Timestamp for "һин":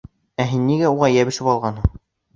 0.53-0.63